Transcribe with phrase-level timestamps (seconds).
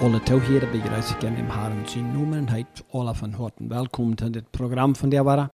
[0.00, 4.30] toe hier begrüße ich gerne im Herrn zu Numen heute alle von Horten willkommen zu
[4.30, 5.50] dem Programm von der Wara.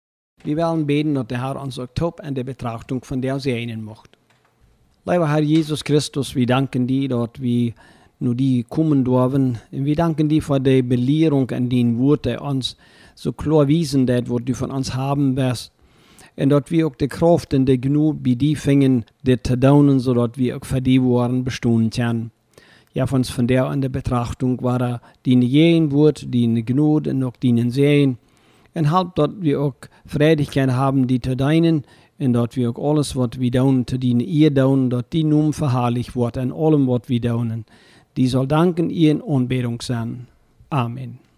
[0.42, 3.84] Wir wollen beten, dass der Herr uns auch top an der Betrachtung von der sehen
[3.84, 4.18] macht.
[5.06, 7.72] Lieber Herr Jesus Christus, wir danken dir, dass wir
[8.18, 9.58] nur die kommen dürfen.
[9.70, 12.76] Wir danken dir für die Belehrung an den Worten uns
[13.14, 15.70] so klar wiesen, das, was du von uns haben wirst.
[16.34, 20.00] Und dass wir auch die Kraft und die Genug bei dir fingen, das zu tun,
[20.00, 22.32] sodass wir auch für die Waren bestehen können.
[22.94, 27.24] Ja, von, von der an der Betrachtung war er die jeden Wort, die Gnade und
[27.24, 28.18] auch die Sehen.
[28.74, 29.74] Und halt, dass wir auch
[30.06, 31.84] Freudigkeit haben, die zu deinen,
[32.18, 35.52] und dass wir auch alles, was wir tun, zu dienen ihr tun, dass die nun
[35.52, 37.64] verherrlicht wird an allem, was wir tun.
[38.16, 40.28] Die soll danken ihr in Anbetung sein.
[40.70, 41.31] Amen.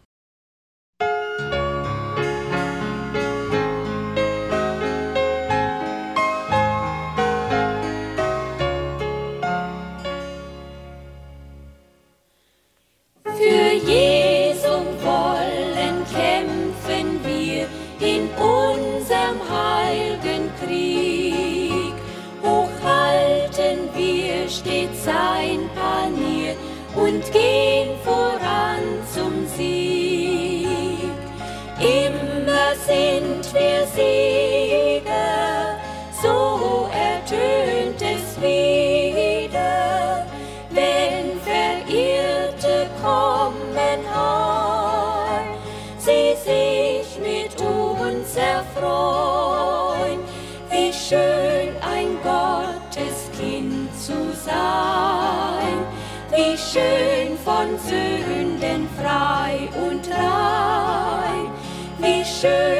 [33.14, 35.78] Sind wir Sieger,
[36.20, 40.26] so ertönt es wieder,
[40.70, 45.46] wenn Verirrte kommen heim,
[45.98, 50.18] sie sich mit uns erfreuen.
[50.70, 55.78] Wie schön ein Gotteskind zu sein,
[56.30, 61.50] wie schön von Sünden frei und rein,
[61.98, 62.73] wie schön,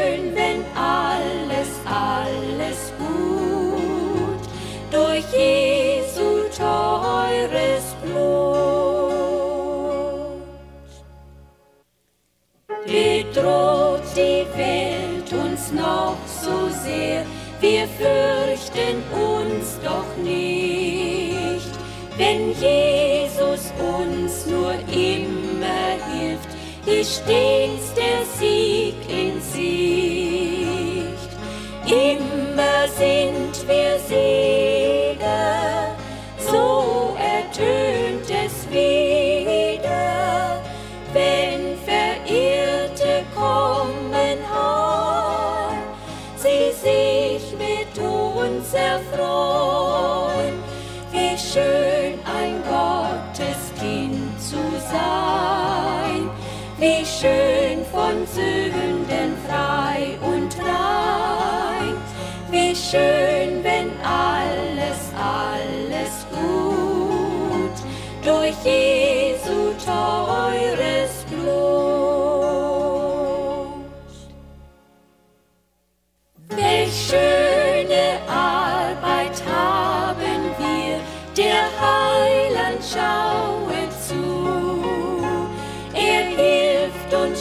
[17.98, 21.70] fürchten uns doch nicht,
[22.16, 26.48] wenn Jesus uns nur immer hilft,
[26.86, 28.03] ist stets der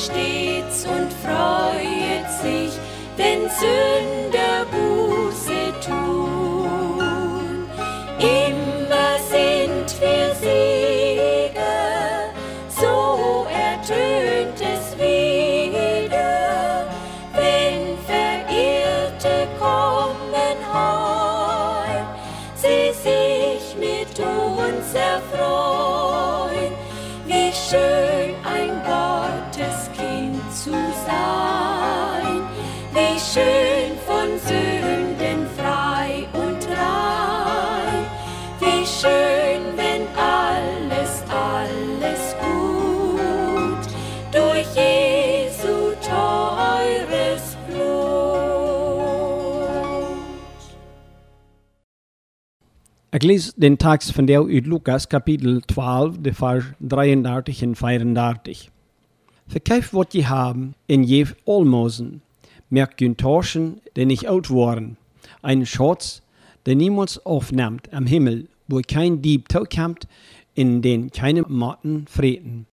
[0.04, 2.78] stets und freut sich,
[3.18, 4.13] wenn Sünder
[33.34, 38.06] schön von Sünden frei und rein,
[38.60, 43.86] wie schön, wenn alles, alles gut
[44.32, 48.04] durch Jesu teures Blut.
[53.12, 58.70] Ik lees den tekst van jou uit Lucas kapitel 12, de vers 33 en 34.
[59.48, 62.22] Verkauft wat je haben en geef almosen.
[62.76, 64.98] Je Torschen, die nicht out waren.
[65.44, 66.24] Einen Schatz,
[66.66, 70.08] der niemals aufnimmt am Himmel, wo kein Dieb taukommt,
[70.56, 72.66] in den keine Motten freten.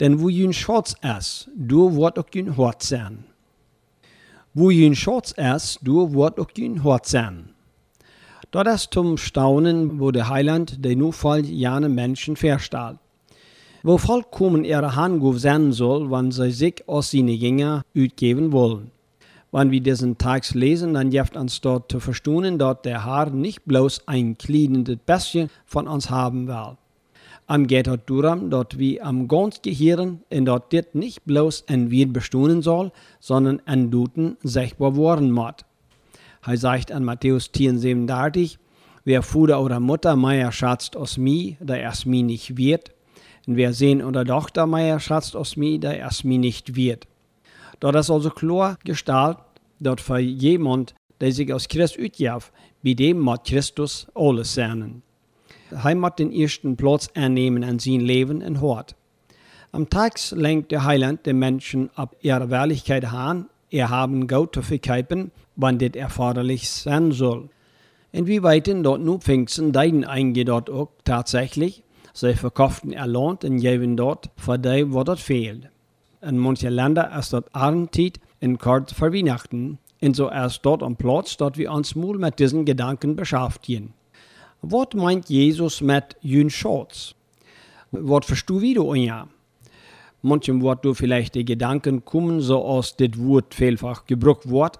[0.00, 3.24] Denn wo jün Schatz ist, du wird auch jün Hort sein.
[4.54, 7.50] Wo jün Schatz ist, du wird auch jün Hort sein.
[8.50, 12.96] Dort ist zum Staunen, wo der Heiland der voll jane Menschen verstellt.
[13.82, 18.93] Wo vollkommen ihre Hand sein soll, wann sie sich aus seine Jünger utgeben wollen.
[19.56, 23.64] Wenn wir diesen Text lesen, dann hilft uns dort zu verstehen, dass der Herr nicht
[23.64, 26.76] bloß ein kleines bisschen von uns haben will.
[27.46, 31.92] Am geht dort darum, dort wie am ganz Gehirn in dort dit nicht bloß ein
[31.92, 32.90] Wied bestehen soll,
[33.20, 35.54] sondern ein Duten sichtbar worden muss.
[36.44, 38.58] Er sagt an Matthäus 10, 37,
[39.04, 42.90] wer Vater oder Mutter meier schatzt aus mi, da erst mi nicht wird.
[43.46, 47.06] Und wer Sehen oder Tochter meier schatzt aus mi, da erst mi nicht wird.
[47.80, 49.43] Dort ist also klar gestaltet,
[49.80, 55.02] dort für jemand, der sich aus Christus utjav, bei dem muss Christus alles sein.
[55.70, 58.94] Er muss den ersten Platz annehmen an sein Leben und Hort.
[59.72, 64.62] Am Tag lenkt der Heiland den Menschen ab ihrer Wahrlichkeit an, er haben Gott zu
[64.62, 67.48] verkeipen, wann das erforderlich sein soll.
[68.12, 71.82] Inwieweit dort nur Pfingsten deiden eingeht dort auch tatsächlich,
[72.12, 75.68] sie verkauften erlohnt und geben dort für die, wo dort fehlt.
[76.22, 80.96] In manchen Ländern ist dort Abendzeit in Kort für Weihnachten, und so erst dort am
[80.96, 83.94] Platz, dort wir uns mal mit diesen Gedanken beschäftigen.
[84.60, 87.14] Was meint Jesus mit jün Schatz?
[87.90, 89.28] Was verstehst du wieder?
[90.20, 94.78] Manchem Wort du vielleicht die Gedanken kommen, so aus das Wort vielfach gebraucht wird,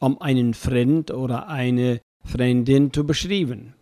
[0.00, 3.74] um einen Freund oder eine Freundin zu beschreiben.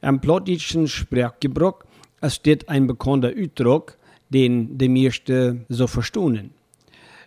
[0.00, 1.84] Im plattdeutschen Sprachgebrauch
[2.20, 3.98] ist das ein bekannter Ausdruck,
[4.30, 6.50] den die meisten so verstehen.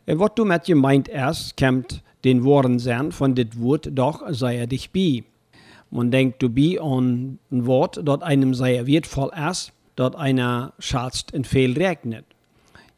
[0.08, 4.68] Was du mit gemeint erst, kommt den Worten sein von dit Wort, doch sei er
[4.68, 5.24] dich bi.
[5.90, 10.74] Man denkt du bi an ein Wort, dort einem sei er wertvoll ist, dort einer
[10.78, 12.26] schatzt und viel regnet.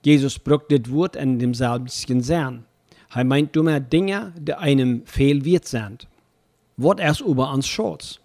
[0.04, 2.64] Jesus braucht dit Wort in demselben Sinn.
[3.14, 6.08] Er meint du mehr Dinge, die einem viel wert sind.
[6.76, 8.20] Wort erst über uns Schatz.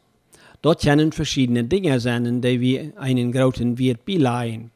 [0.61, 4.71] Dort können verschiedene Dinge sein, die wir einen großen Wert beleihen.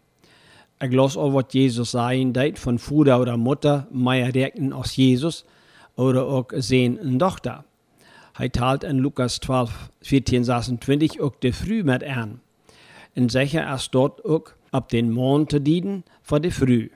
[0.83, 5.47] Ich glaube auch, was Jesus sagen deit von Vater oder Mutter, mehr rechnen aus Jesus,
[5.97, 7.65] oder auch sehen eine Tochter.
[8.39, 9.71] Er teilt in Lukas 12,
[10.03, 12.41] 14, 26 auch de Früh mit an.
[13.15, 16.91] Und sicher erst dort auch ab den Mond zu dienen für de Früh.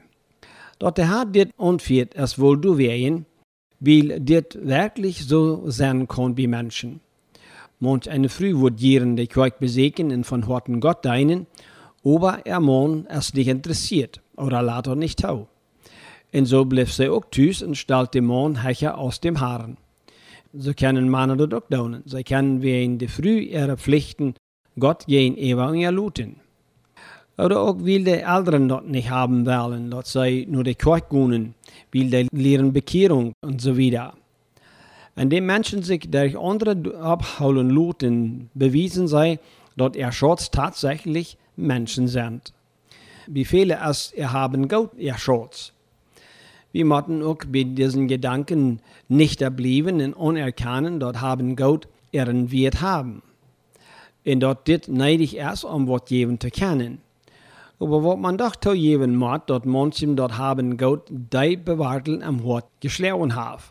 [0.79, 3.25] Dort der hat dit unfiert, es wohl du wären,
[3.81, 7.00] weil dit wirklich so sein kann wie Menschen.
[7.79, 11.47] Manch eine Früh wird jieren die Kirche besegen und von Horten Gott deinen,
[12.05, 15.49] aber er Mann es nicht interessiert oder later nicht tau.
[16.32, 19.76] Und so blieb sie auch tüß und stellt den Mann hecher aus dem Haaren.
[20.52, 22.02] So können Männer dort auch daunen.
[22.06, 24.35] Sie können in de Früh ihre Pflichten
[24.79, 26.37] Gott gehen Evangelium luten.
[27.37, 31.55] Oder auch will die Älteren dort nicht haben wollen, dort sei nur die Kirche gehen,
[31.91, 34.14] will die lehren Bekehrung und so weiter.
[35.17, 39.38] Und die Menschen sich durch andere abholen luten, bewiesen sei,
[39.81, 42.53] dort er Schutz tatsächlich Menschen sind.
[43.27, 45.73] Wie viele es haben Gott Schutz.
[46.73, 52.81] Wir müssen auch bei diesen Gedanken nicht erblieben und unerkennen, dort haben Gott ihren Wert
[52.81, 53.23] haben.
[54.25, 56.99] Und dort dit neidig erst, um was geben zu kennen.
[57.81, 62.44] Aber was man doch zu geben muss, dort manchem dort haben Gott die bewarteln am
[62.44, 63.63] Hort geschlagen haben.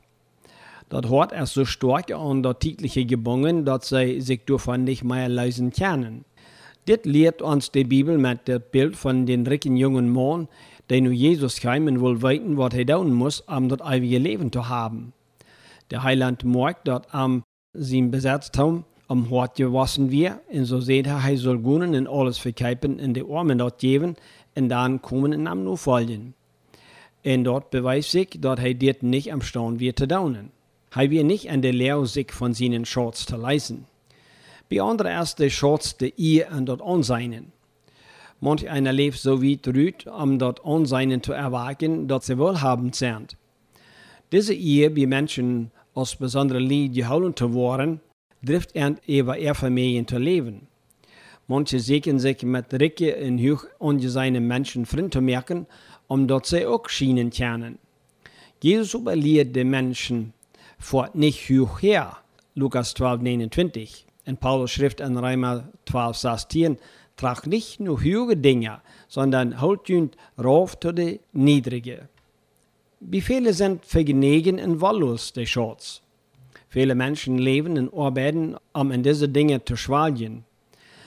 [0.89, 5.29] Dort Hort er so stark und dort tägliche gebunden, dort sie sich davon nicht mehr
[5.29, 6.25] lösen können.
[6.87, 10.47] Dit lehrt uns die Bibel mit dem Bild von den ricken jungen Mann,
[10.89, 14.67] der nu Jesus und will wissen, was er tun muss, um das ewige Leben zu
[14.67, 15.13] haben.
[15.91, 17.43] Der Heiland merkt, dass am
[17.73, 22.39] sein Besetztum am Hort gewassen wir, und so seht er, er soll gehen und alles
[22.39, 24.15] verkeipen in die Armen dort geben,
[24.55, 26.33] und dann kommen und am nur folgen.
[27.23, 30.51] Und dort beweist sich, dass er dit nicht am Staunen wird zu daunen.
[30.95, 33.85] Er wird nicht an der Lehre sich von seinen Schatz zu leisten.
[34.71, 37.51] Anderen ist der Schatz der ihr und dort Unseinen.
[38.39, 43.35] Manch einer lebt so wie rüht, um dort Unseinen zu erwachen, dass sie wohlhabend sind.
[44.31, 47.99] Diese Ehe, wie Menschen aus besonderer Lied geholt zu worden,
[48.45, 50.67] trifft er über ihr Familien zu leben.
[51.47, 55.65] Manche sehen sich mit Ricke in hoch ungeseine Menschen Freund zu merken,
[56.07, 57.79] um dort sie auch schienen können.
[58.61, 60.33] Jesus überlehrt die Menschen
[60.79, 62.17] vor nicht hoch her,
[62.55, 64.05] Lukas 12, 29.
[64.25, 66.77] In Paulus Schrift in Römer 12, 16,
[67.17, 72.07] trag nicht nur hohe Dinge, sondern holt ihn rauf zu den Niedrigen.
[73.01, 76.01] Wie viele sind vergnügen und wolllos der Schatz?
[76.69, 80.45] Viele Menschen leben und arbeiten, um in diese Dinge zu schwalgen.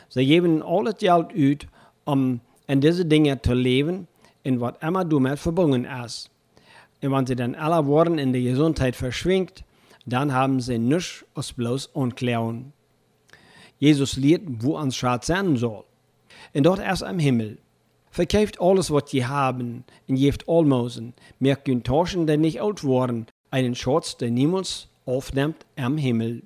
[0.08, 1.68] Sie geben alles Geld aus,
[2.04, 4.08] um in diese Dinge zu leben,
[4.42, 6.30] in was immer damit verbunden ist.
[7.02, 9.64] Wenn sie dann alle Worte in der Gesundheit verschwingt,
[10.06, 12.72] dann haben sie nichts als bloß Unklärung.
[13.78, 15.84] Jesus lehrt, wo uns Schatz sein soll.
[16.54, 17.58] Und dort erst am Himmel.
[18.10, 21.14] Verkauft alles, was je haben, und geeft Almosen.
[21.40, 26.42] Mehr könnt tauschen, denn nicht alt worden, einen Schatz, der niemals aufnimmt am Himmel.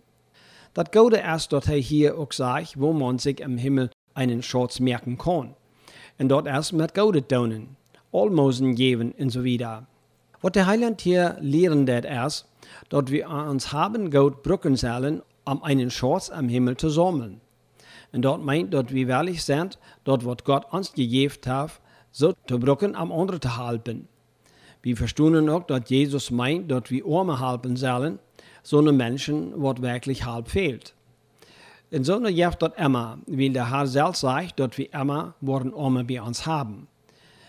[0.72, 4.80] Das Gute erst, dort er hier auch sagt, wo man sich am Himmel einen Schatz
[4.80, 5.54] merken kann.
[6.18, 7.76] und dort erst mit Gaudet tun,
[8.12, 9.86] Almosen geben und so weiter.
[10.46, 12.46] Was der Heiland hier lehren det ist,
[12.88, 17.40] dass wir uns haben Gott brücken sollen, um einen Schatz am Himmel zu sammeln.
[18.12, 21.80] Und dort meint, dass wir wirklich sind, dort was Gott uns gegeben hat,
[22.12, 24.06] so zu brücken am anderen zu halten.
[24.82, 28.20] Wir verstehen auch, dass Jesus meint, dass wir Arme halten sollen,
[28.62, 30.94] so eine Menschen, was wirklich halb fehlt.
[31.90, 35.74] In so einer Jahr dort immer, weil der Herr selbst sagt, dass wir immer worden
[35.74, 36.86] Arme bei uns haben.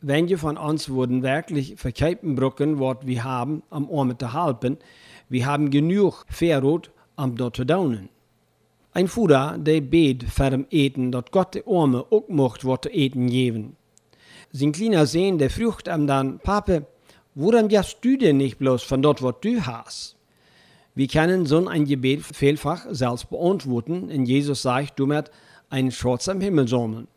[0.02, 4.78] Wenige von uns wurden wirklich verkehrten Brücken, was wir haben, am Arme zu halten.
[5.28, 8.10] Wir haben genug Verrot, um dort zu daunen.
[8.94, 13.76] Ein Fuder, der bet dem Eten, dass Gott die Arme auch mocht, was eten geben.
[14.52, 16.86] Sein kleiner Sohn, der frucht ihm dann, Pape,
[17.36, 20.16] woran gehst du denn nicht bloß von dort, was du hast?
[20.96, 25.30] Wir können so ein Gebet vielfach selbst beantworten, und Jesus sagt, du mit
[25.70, 27.08] einen Schatz am Himmel sammeln.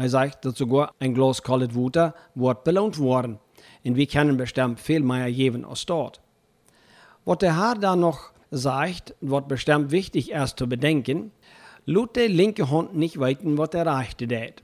[0.00, 3.38] Er sagt, dass sogar ein Glas kaltes Wasser wird belohnt worden.
[3.84, 6.22] Und wir können bestimmt viel mehr geben als dort.
[7.26, 11.32] Was der Herr da noch sagt, was bestimmt wichtig ist zu bedenken,
[11.84, 14.62] lud die linke Hand nicht weiten, was der rechte tät.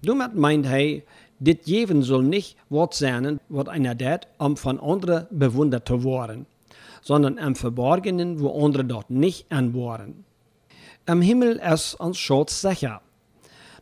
[0.00, 1.02] Damit meint er,
[1.40, 6.46] dit Geben soll nicht was sein, was einer tät, um von anderen bewundert zu werden,
[7.00, 10.24] sondern im Verborgenen, wo andere dort nicht anbohren.
[11.06, 13.00] Am Himmel ist uns Schutz sicher.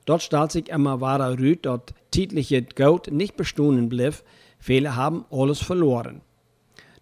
[0.06, 4.14] Dort stellt sich immer wahrer rüt, dort tägliche Geld nicht bestehen blieb,
[4.58, 6.22] viele haben alles verloren.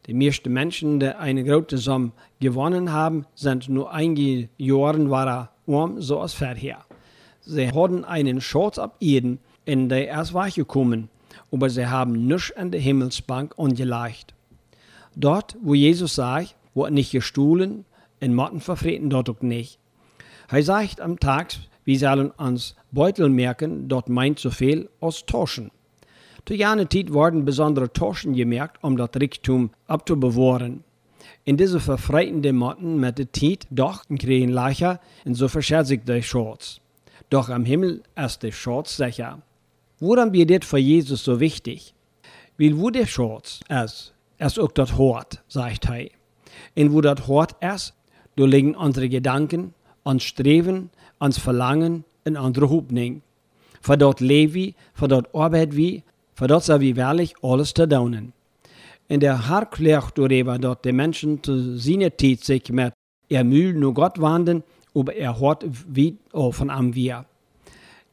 [0.07, 6.01] Die meisten Menschen, die eine große Summe gewonnen haben, sind nur einige Jahre wahrer arm,
[6.01, 6.79] so als vorher.
[7.43, 11.11] Sie hatten einen Schatz ab Eden, in der erst weichgekommen,
[11.53, 14.35] aber sie haben nichts an der Himmelsbank angelegt.
[15.15, 17.85] Dort, wo Jesus sagt, wird nicht gestohlen,
[18.21, 19.79] in Motten verfreten dort auch nicht.
[20.49, 21.55] Er sagt am Tag,
[21.89, 25.71] wir sollen uns Beutel merken, dort meint so viel als Taschen.
[26.45, 30.85] Zu jener Zeit wurden besondere Taschen gemerkt, um das Reichtum abzubewahren.
[31.47, 36.21] In diese verfreitenden Motten mit der Zeit doch kriegen Leicher, und so verschert sich der
[36.21, 36.83] Schatz.
[37.31, 39.41] Doch am Himmel ist der Schatz sicher.
[39.99, 41.95] Woran wird das für Jesus so wichtig?
[42.59, 46.11] Weil wo der Schatz ist, ist auch das Hort, sagt er.
[46.77, 47.95] Und wo das Hort ist,
[48.37, 49.73] da liegen unsere Gedanken,
[50.05, 53.23] uns Streben, uns Verlangen in andere Hoffnung.
[53.81, 56.03] Für dort leben wir, für dort arbeiten wir,
[56.35, 58.33] für dort sind wir wirklich alles zu tun.
[59.09, 62.93] In der Herr klärt darüber, dass die Menschen zu seiner Zeit sich mit
[63.29, 64.63] er Mühl nur Gott wandeln,
[64.95, 67.25] aber er hört wie von am wir.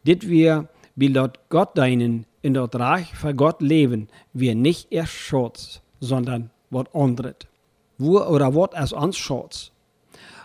[0.06, 5.14] Dit wir will dort Gott deinen in dort Reich für Gott leben, wir nicht erst
[5.14, 7.36] Schutz, sondern was anderes.
[7.98, 9.72] Wo oder was es uns Schutz.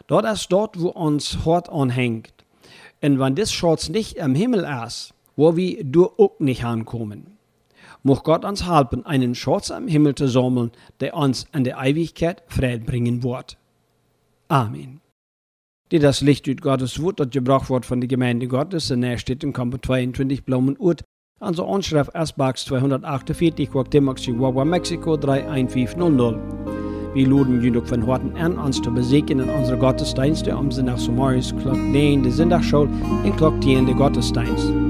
[0.07, 2.33] Dort ist dort, wo uns Hort anhängt.
[3.03, 7.39] Und wenn das Schutz nicht am Himmel ist, wo wir durch auch nicht ankommen.
[8.03, 12.43] Muss Gott uns helfen, einen Schatz am Himmel zu sammeln, der uns an der Ewigkeit
[12.47, 13.57] Frieden bringen wird.
[14.49, 15.01] Amen.
[15.93, 19.19] Die das Licht ut Gottes Wort, das gebraucht wird von der Gemeinde Gottes, in der
[19.19, 21.03] steht in Kammer 22 Blumen Urt,
[21.41, 26.80] an so Anschrift S-Box 248, Guatemala, Chihuahua, Mexiko 31500.
[27.13, 31.53] Wir luden jullie von Horten an, uns zu besegnen in unsere Gottesdienste, um nach Summaris
[31.61, 32.89] Klock 9 der Sonntagsschule
[33.25, 34.90] in Klock 10 der Gottesdienst.